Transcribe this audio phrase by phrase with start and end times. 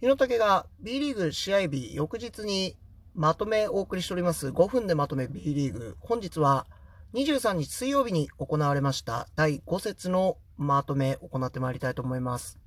[0.00, 2.76] 日野武が B リーグ試合日翌日に
[3.16, 5.96] まとめお送りしております5分でまとめ B リーグ。
[5.98, 6.68] 本日は
[7.14, 12.60] 23日水曜日に行われました第5節のまとめ行ってまいりたいと思います。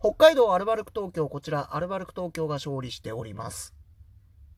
[0.00, 3.72] 北海道アルバルク東京、こちらアルバルク東京が勝利しております。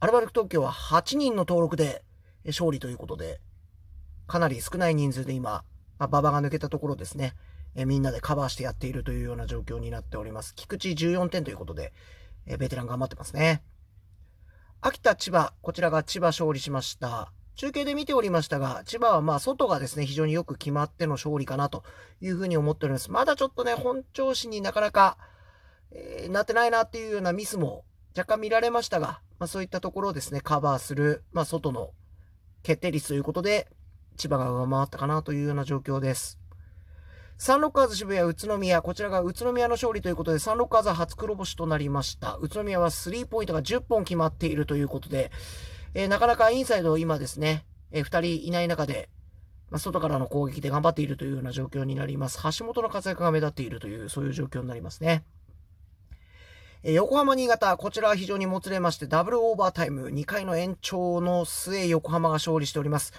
[0.01, 2.03] アルバルク東京は8人の登録で
[2.47, 3.43] 勝利ということで、
[4.27, 5.65] かなり少ない人数で今、
[5.99, 7.35] 馬場が抜けたところですね。
[7.77, 10.55] えみんなでカバーしてやっているというような状況になっております。
[10.55, 11.93] 菊池14点ということで、
[12.47, 13.63] えベテラン頑張ってますね。
[14.81, 17.33] 秋田、千葉、こちらが千葉勝利しました。
[17.55, 21.85] 中継で見ておりましたが、千葉はまあ外がですね、非常によく決まっての勝利かなと
[22.21, 23.11] いうふうに思っております。
[23.11, 25.19] まだちょっとね、本調子になかなか、
[25.91, 27.85] えー、なってないなっていうようなミスも
[28.17, 31.93] 若干見られましたが、まあそういったところをですね、カバーする、まあ外の
[32.63, 33.69] 決定率ということで、
[34.17, 36.39] 千葉が上回ったかなというような状況です。
[37.39, 42.37] サンロッカーズ渋谷、宇都宮、こちらが宇都宮の勝利ということで、サンロッカーズは初黒星となりました。
[42.41, 45.31] 宇都宮はスリーポイントが10本決まっているということで、
[45.93, 49.11] えー、なかなかインサイド今ですね、えー、2人いない中で、
[49.71, 52.39] まあ、外からの攻撃で頑張っているというような状況になります。
[52.59, 55.23] 橋本の活躍が目立っているという、そういう状況になりますね。
[56.85, 63.13] えー、横浜新潟、こちらは非常にもつれまして、ダブルオーバータイム、2回の延長の末、横浜が勝利しております。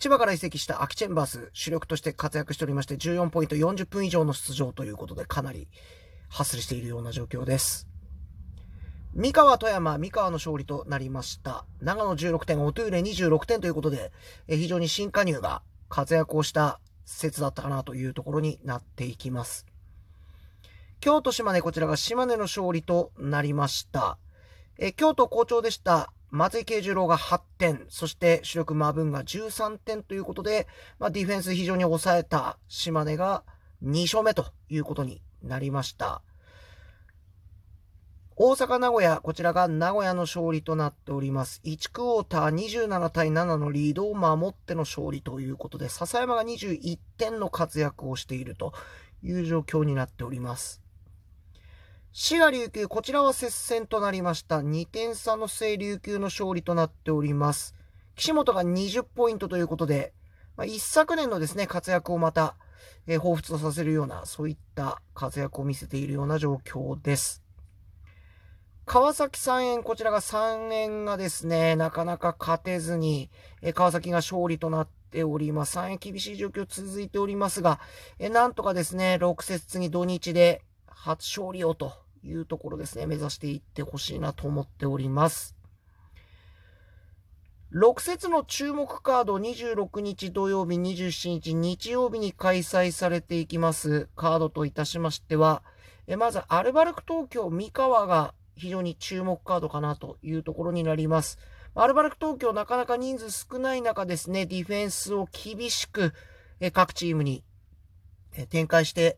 [0.00, 5.68] 千葉から移籍したアキチェンバース、主力として活躍しておりまして、14ポイント40分以上の出場ということで、かなり
[6.30, 7.86] ハッスルしているような状況です。
[9.12, 11.66] 三河富山、三河の勝利となりました。
[11.82, 14.10] 長野16点、オトゥーレ26点ということで、
[14.48, 19.66] え非常に新加入が活躍をした説だったかなというところになっていきます。
[21.00, 24.16] 京都島根、こちらが島根の勝利となりました。
[24.78, 26.10] え京都好調でした。
[26.30, 33.42] 松井慶十郎が8点、そして主力マブンが13点ということで、まあ、ディフェンス非常に抑えた島根が
[33.82, 36.22] 2勝目ということになりました。
[38.42, 41.60] 大阪名古屋、こちらが名古屋の勝利となっております。
[41.64, 48.72] 1クォーター27対7のリードを守っての勝利ということで、笹山が21点の活躍をしていると
[49.22, 50.80] いう状況になっております。
[52.12, 54.58] 滋賀琉球、こちらは接戦となりました。
[54.58, 57.76] 2点差の末琉球の勝利となっております。
[58.16, 60.12] 岸本が20ポイントということで、
[60.56, 62.56] まあ、一昨年のですね、活躍をまた、
[63.06, 67.44] えー、彷彿とさせるような、そういった活躍を見せているような状況です。
[68.86, 73.30] 川崎3円、こちらが3円がですね、なかなか勝てずに、
[73.62, 75.78] え川崎が勝利となっております。
[75.78, 77.78] 3円厳しい状況続いておりますが、
[78.18, 80.62] えなんとかですね、6節次土日で
[81.02, 85.56] 初勝利をというところですね、目指していってほしいなと思っております。
[87.72, 95.62] 6節の注目カード26日土曜日、27日日曜日に開催されていきますカードといたしましては、
[96.06, 101.38] えまずアルバルク東京三河が非常に注目カードかなというところになります。
[101.74, 106.12] アルバルク東京なかなか人数少ない中ですね、ディフェンスを厳しく
[106.74, 107.42] 各チームに
[108.50, 109.16] 展開して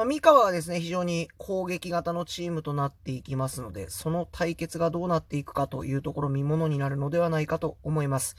[0.00, 8.34] まあ、三河はですね、非常に攻撃型のチームとなっていきますので、その対決がどうなっていくかというところ見物になるのではないかと思います。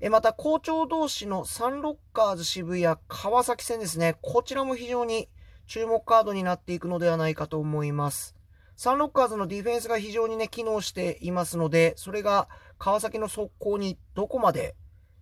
[0.00, 5.28] えまた、校長同士のサンロッカーズ渋谷川崎戦ですね、こちらも非常に
[5.66, 8.36] 注目カードになっていくのではないかと思います。
[8.76, 14.76] サンロッカーズのディフェンスが非常にね、機能していますので、それが川崎の速攻にどこまで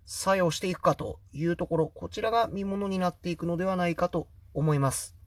[0.04, 5.21] 作用していくかというところ、こちらが見物になっていくのではないかと思います。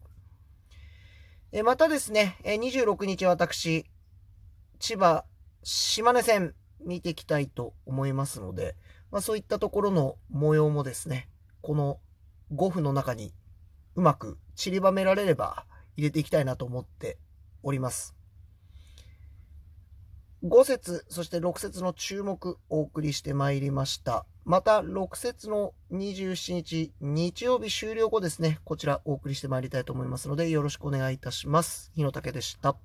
[1.57, 3.85] えまたですね、え26日私、
[4.77, 5.23] 千葉、
[5.63, 8.75] 島根戦見ていきたいと思いますので、
[9.09, 11.29] まあ、そういったところの模様もですね、
[11.61, 12.01] この
[12.53, 13.31] 5分の中に
[13.95, 15.65] うまく散りばめられれば
[15.95, 17.17] 入れていきたいなと思って
[17.63, 18.17] おります。
[20.44, 24.25] 5節、そして6節の注目お送りしてまいりました。
[24.45, 31.91] また、6節の27日、日曜日終了後ですね、こちらお送りしてまいりたいと思いますので、よろしくお願いいたします。
[31.95, 32.75] 日野武でした。